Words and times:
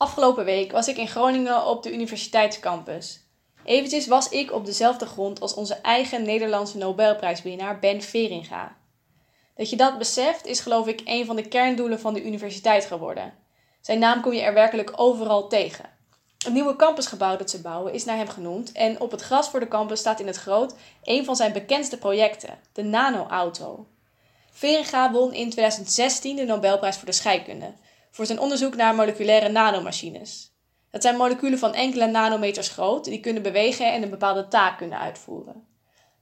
Afgelopen 0.00 0.44
week 0.44 0.72
was 0.72 0.88
ik 0.88 0.96
in 0.96 1.08
Groningen 1.08 1.66
op 1.66 1.82
de 1.82 1.92
universiteitscampus. 1.92 3.20
Eventjes 3.64 4.06
was 4.06 4.28
ik 4.28 4.52
op 4.52 4.66
dezelfde 4.66 5.06
grond 5.06 5.40
als 5.40 5.54
onze 5.54 5.74
eigen 5.74 6.22
Nederlandse 6.22 6.78
Nobelprijswinnaar 6.78 7.78
Ben 7.78 8.02
Veringa. 8.02 8.76
Dat 9.56 9.70
je 9.70 9.76
dat 9.76 9.98
beseft 9.98 10.46
is 10.46 10.60
geloof 10.60 10.86
ik 10.86 11.00
een 11.04 11.26
van 11.26 11.36
de 11.36 11.48
kerndoelen 11.48 12.00
van 12.00 12.14
de 12.14 12.24
universiteit 12.24 12.84
geworden. 12.84 13.34
Zijn 13.80 13.98
naam 13.98 14.20
kom 14.20 14.32
je 14.32 14.40
er 14.40 14.54
werkelijk 14.54 14.92
overal 14.96 15.48
tegen. 15.48 15.90
Het 16.38 16.52
nieuwe 16.52 16.76
campusgebouw 16.76 17.36
dat 17.36 17.50
ze 17.50 17.60
bouwen 17.60 17.92
is 17.92 18.04
naar 18.04 18.16
hem 18.16 18.28
genoemd 18.28 18.72
en 18.72 19.00
op 19.00 19.10
het 19.10 19.20
gras 19.20 19.48
voor 19.48 19.60
de 19.60 19.68
campus 19.68 19.98
staat 19.98 20.20
in 20.20 20.26
het 20.26 20.36
groot 20.36 20.74
een 21.02 21.24
van 21.24 21.36
zijn 21.36 21.52
bekendste 21.52 21.98
projecten, 21.98 22.58
de 22.72 22.82
nano-auto. 22.82 23.86
Veringa 24.52 25.12
won 25.12 25.32
in 25.32 25.50
2016 25.50 26.36
de 26.36 26.44
Nobelprijs 26.44 26.96
voor 26.96 27.06
de 27.06 27.12
scheikunde 27.12 27.72
voor 28.10 28.26
zijn 28.26 28.40
onderzoek 28.40 28.76
naar 28.76 28.94
moleculaire 28.94 29.48
nanomachines. 29.48 30.50
Dat 30.90 31.02
zijn 31.02 31.16
moleculen 31.16 31.58
van 31.58 31.74
enkele 31.74 32.06
nanometers 32.06 32.68
groot 32.68 33.04
die 33.04 33.20
kunnen 33.20 33.42
bewegen 33.42 33.92
en 33.92 34.02
een 34.02 34.10
bepaalde 34.10 34.48
taak 34.48 34.78
kunnen 34.78 34.98
uitvoeren. 34.98 35.66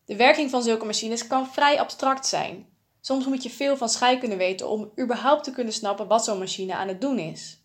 De 0.05 0.17
werking 0.17 0.51
van 0.51 0.63
zulke 0.63 0.85
machines 0.85 1.27
kan 1.27 1.53
vrij 1.53 1.81
abstract 1.81 2.27
zijn. 2.27 2.67
Soms 3.01 3.27
moet 3.27 3.43
je 3.43 3.51
veel 3.51 3.77
van 3.77 3.89
scheikunde 3.89 4.37
weten 4.37 4.69
om 4.69 4.93
überhaupt 5.01 5.45
te 5.45 5.51
kunnen 5.51 5.73
snappen 5.73 6.07
wat 6.07 6.25
zo'n 6.25 6.39
machine 6.39 6.75
aan 6.75 6.89
het 6.89 7.01
doen 7.01 7.19
is. 7.19 7.63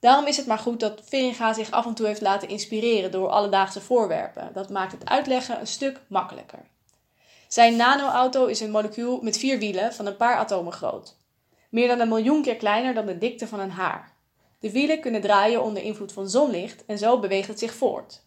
Daarom 0.00 0.26
is 0.26 0.36
het 0.36 0.46
maar 0.46 0.58
goed 0.58 0.80
dat 0.80 1.00
Veringa 1.04 1.52
zich 1.52 1.70
af 1.70 1.86
en 1.86 1.94
toe 1.94 2.06
heeft 2.06 2.20
laten 2.20 2.48
inspireren 2.48 3.10
door 3.10 3.28
alledaagse 3.28 3.80
voorwerpen. 3.80 4.50
Dat 4.54 4.70
maakt 4.70 4.92
het 4.92 5.08
uitleggen 5.08 5.60
een 5.60 5.66
stuk 5.66 6.00
makkelijker. 6.06 6.70
Zijn 7.48 7.76
nanoauto 7.76 8.46
is 8.46 8.60
een 8.60 8.70
molecuul 8.70 9.20
met 9.22 9.38
vier 9.38 9.58
wielen 9.58 9.94
van 9.94 10.06
een 10.06 10.16
paar 10.16 10.36
atomen 10.36 10.72
groot 10.72 11.16
meer 11.72 11.88
dan 11.88 12.00
een 12.00 12.08
miljoen 12.08 12.42
keer 12.42 12.56
kleiner 12.56 12.94
dan 12.94 13.06
de 13.06 13.18
dikte 13.18 13.46
van 13.46 13.60
een 13.60 13.70
haar. 13.70 14.12
De 14.60 14.70
wielen 14.70 15.00
kunnen 15.00 15.20
draaien 15.20 15.62
onder 15.62 15.82
invloed 15.82 16.12
van 16.12 16.28
zonlicht 16.28 16.84
en 16.84 16.98
zo 16.98 17.18
beweegt 17.18 17.48
het 17.48 17.58
zich 17.58 17.74
voort. 17.74 18.22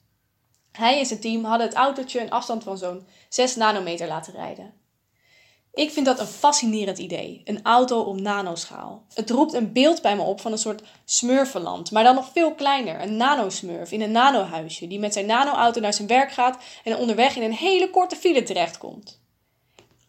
Hij 0.71 0.99
en 0.99 1.05
zijn 1.05 1.19
team 1.19 1.43
hadden 1.43 1.67
het 1.67 1.75
autootje 1.75 2.21
een 2.21 2.31
afstand 2.31 2.63
van 2.63 2.77
zo'n 2.77 3.07
6 3.29 3.55
nanometer 3.55 4.07
laten 4.07 4.33
rijden. 4.33 4.73
Ik 5.73 5.91
vind 5.91 6.05
dat 6.05 6.19
een 6.19 6.27
fascinerend 6.27 6.97
idee, 6.97 7.41
een 7.43 7.63
auto 7.63 8.01
op 8.01 8.19
nanoschaal. 8.19 9.05
Het 9.13 9.29
roept 9.29 9.53
een 9.53 9.73
beeld 9.73 10.01
bij 10.01 10.15
me 10.15 10.21
op 10.21 10.41
van 10.41 10.51
een 10.51 10.57
soort 10.57 10.83
smurfenland, 11.05 11.91
maar 11.91 12.03
dan 12.03 12.15
nog 12.15 12.29
veel 12.33 12.53
kleiner, 12.53 13.01
een 13.01 13.17
nanosmurf 13.17 13.91
in 13.91 14.01
een 14.01 14.11
nanohuisje 14.11 14.87
die 14.87 14.99
met 14.99 15.13
zijn 15.13 15.25
nanoauto 15.25 15.79
naar 15.79 15.93
zijn 15.93 16.07
werk 16.07 16.31
gaat 16.31 16.63
en 16.83 16.97
onderweg 16.97 17.35
in 17.35 17.43
een 17.43 17.53
hele 17.53 17.89
korte 17.89 18.15
file 18.15 18.43
terechtkomt. 18.43 19.21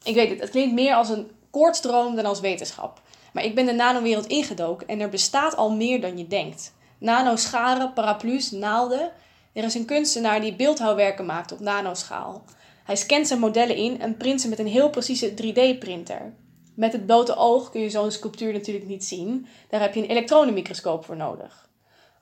Ik 0.03 0.15
weet 0.15 0.31
het, 0.31 0.41
het 0.41 0.51
klinkt 0.51 0.75
meer 0.75 0.95
als 0.95 1.09
een 1.09 1.31
koortsdroom 1.51 2.15
dan 2.15 2.25
als 2.25 2.41
wetenschap. 2.41 3.01
Maar 3.37 3.45
ik 3.45 3.55
ben 3.55 3.67
de 3.67 3.73
nanowereld 3.73 4.27
ingedoken 4.27 4.87
en 4.87 5.01
er 5.01 5.09
bestaat 5.09 5.57
al 5.57 5.71
meer 5.71 6.01
dan 6.01 6.19
je 6.19 6.27
denkt. 6.27 6.75
Nanoscharen, 6.99 7.93
paraplu's, 7.93 8.51
naalden. 8.51 9.13
Er 9.53 9.65
is 9.65 9.75
een 9.75 9.85
kunstenaar 9.85 10.41
die 10.41 10.57
beeldhouwwerken 10.57 11.27
maakt 11.27 11.53
op 11.53 11.61
nanoschaal. 11.61 12.45
Hij 12.85 12.97
scant 12.97 13.27
zijn 13.27 13.39
modellen 13.41 13.77
in 13.77 14.01
en 14.01 14.17
print 14.17 14.41
ze 14.41 14.49
met 14.49 14.59
een 14.59 14.67
heel 14.67 14.91
precieze 14.91 15.31
3D-printer. 15.31 16.35
Met 16.75 16.93
het 16.93 17.07
blote 17.07 17.37
oog 17.37 17.71
kun 17.71 17.81
je 17.81 17.91
zo'n 17.91 18.11
sculptuur 18.11 18.53
natuurlijk 18.53 18.87
niet 18.87 19.05
zien. 19.05 19.47
Daar 19.69 19.81
heb 19.81 19.95
je 19.95 20.03
een 20.03 20.11
elektronenmicroscoop 20.11 21.05
voor 21.05 21.17
nodig. 21.17 21.69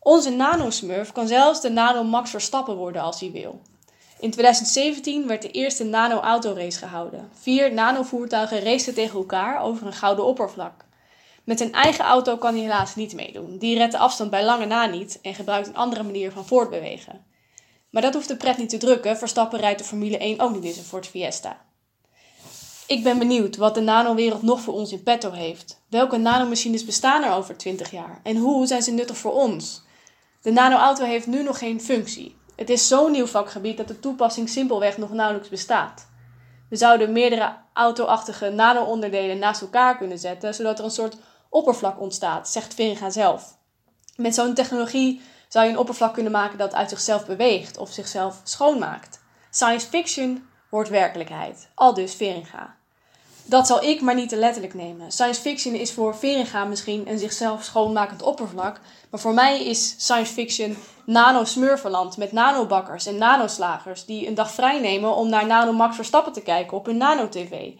Onze 0.00 0.30
nanosmurf 0.30 1.12
kan 1.12 1.28
zelfs 1.28 1.60
de 1.60 1.70
nano 1.70 2.04
Max 2.04 2.30
Verstappen 2.30 2.76
worden 2.76 3.02
als 3.02 3.20
hij 3.20 3.30
wil. 3.30 3.60
In 4.20 4.30
2017 4.30 5.26
werd 5.26 5.42
de 5.42 5.50
eerste 5.50 5.84
nano-autorace 5.84 6.78
gehouden. 6.78 7.28
Vier 7.32 7.72
nanovoertuigen 7.72 8.60
racen 8.60 8.94
tegen 8.94 9.18
elkaar 9.18 9.62
over 9.62 9.86
een 9.86 9.92
gouden 9.92 10.24
oppervlak. 10.24 10.84
Met 11.44 11.58
zijn 11.58 11.72
eigen 11.72 12.04
auto 12.04 12.36
kan 12.36 12.52
hij 12.52 12.62
helaas 12.62 12.94
niet 12.94 13.14
meedoen. 13.14 13.58
Die 13.58 13.78
redt 13.78 13.92
de 13.92 13.98
afstand 13.98 14.30
bij 14.30 14.44
lange 14.44 14.66
na 14.66 14.86
niet 14.86 15.18
en 15.22 15.34
gebruikt 15.34 15.66
een 15.66 15.76
andere 15.76 16.02
manier 16.02 16.32
van 16.32 16.46
voortbewegen. 16.46 17.24
Maar 17.90 18.02
dat 18.02 18.14
hoeft 18.14 18.28
de 18.28 18.36
pret 18.36 18.56
niet 18.58 18.68
te 18.68 18.76
drukken. 18.76 19.16
Verstappen 19.16 19.58
rijdt 19.58 19.78
de 19.78 19.84
Formule 19.84 20.18
1 20.18 20.40
ook 20.40 20.54
niet 20.54 20.64
in 20.64 20.72
zijn 20.72 20.84
Ford 20.84 21.06
Fiesta. 21.06 21.56
Ik 22.86 23.02
ben 23.02 23.18
benieuwd 23.18 23.56
wat 23.56 23.74
de 23.74 23.80
nanowereld 23.80 24.42
nog 24.42 24.60
voor 24.60 24.74
ons 24.74 24.92
in 24.92 25.02
petto 25.02 25.30
heeft. 25.30 25.82
Welke 25.88 26.16
nanomachines 26.16 26.84
bestaan 26.84 27.22
er 27.22 27.32
over 27.32 27.56
20 27.56 27.90
jaar? 27.90 28.20
En 28.22 28.36
hoe 28.36 28.66
zijn 28.66 28.82
ze 28.82 28.90
nuttig 28.90 29.16
voor 29.16 29.32
ons? 29.32 29.82
De 30.42 30.50
nanoauto 30.50 31.04
heeft 31.04 31.26
nu 31.26 31.42
nog 31.42 31.58
geen 31.58 31.80
functie. 31.80 32.36
Het 32.56 32.70
is 32.70 32.88
zo'n 32.88 33.12
nieuw 33.12 33.26
vakgebied 33.26 33.76
dat 33.76 33.88
de 33.88 34.00
toepassing 34.00 34.48
simpelweg 34.48 34.98
nog 34.98 35.12
nauwelijks 35.12 35.48
bestaat. 35.48 36.08
We 36.68 36.76
zouden 36.76 37.12
meerdere 37.12 37.56
auto-achtige 37.72 38.50
nano-onderdelen 38.50 39.38
naast 39.38 39.60
elkaar 39.60 39.96
kunnen 39.96 40.18
zetten, 40.18 40.54
zodat 40.54 40.78
er 40.78 40.84
een 40.84 40.90
soort 40.90 41.16
oppervlak 41.54 42.00
ontstaat, 42.00 42.48
zegt 42.48 42.74
Veringa 42.74 43.10
zelf. 43.10 43.56
Met 44.16 44.34
zo'n 44.34 44.54
technologie 44.54 45.20
zou 45.48 45.64
je 45.64 45.70
een 45.70 45.78
oppervlak 45.78 46.14
kunnen 46.14 46.32
maken 46.32 46.58
dat 46.58 46.74
uit 46.74 46.88
zichzelf 46.88 47.26
beweegt 47.26 47.78
of 47.78 47.92
zichzelf 47.92 48.40
schoonmaakt. 48.44 49.20
Science 49.50 49.86
fiction 49.86 50.48
wordt 50.70 50.88
werkelijkheid, 50.88 51.68
al 51.74 51.94
dus 51.94 52.14
Veringa. 52.14 52.76
Dat 53.44 53.66
zal 53.66 53.82
ik 53.82 54.00
maar 54.00 54.14
niet 54.14 54.28
te 54.28 54.36
letterlijk 54.36 54.74
nemen. 54.74 55.12
Science 55.12 55.40
fiction 55.40 55.74
is 55.74 55.92
voor 55.92 56.16
Veringa 56.16 56.64
misschien 56.64 57.08
een 57.08 57.18
zichzelf 57.18 57.64
schoonmakend 57.64 58.22
oppervlak, 58.22 58.80
maar 59.10 59.20
voor 59.20 59.34
mij 59.34 59.64
is 59.64 59.94
science 59.98 60.32
fiction 60.32 60.76
nano-smurferland 61.06 62.16
met 62.16 62.32
nanobakkers 62.32 63.06
en 63.06 63.18
nanoslagers 63.18 64.04
die 64.04 64.26
een 64.26 64.34
dag 64.34 64.50
vrij 64.50 64.80
nemen 64.80 65.16
om 65.16 65.28
naar 65.28 65.46
Nano 65.46 65.72
Max 65.72 65.96
Verstappen 65.96 66.32
te 66.32 66.42
kijken 66.42 66.76
op 66.76 66.86
hun 66.86 66.96
nano-tv. 66.96 67.72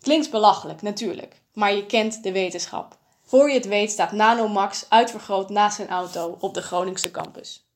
Klinkt 0.00 0.30
belachelijk, 0.30 0.82
natuurlijk, 0.82 1.40
maar 1.52 1.74
je 1.74 1.86
kent 1.86 2.22
de 2.22 2.32
wetenschap. 2.32 2.98
Voor 3.30 3.48
je 3.48 3.54
het 3.54 3.66
weet 3.66 3.90
staat 3.90 4.12
Nanomax 4.12 4.86
uitvergroot 4.88 5.50
naast 5.50 5.76
zijn 5.76 5.88
auto 5.88 6.36
op 6.40 6.54
de 6.54 6.62
Groningse 6.62 7.10
campus. 7.10 7.69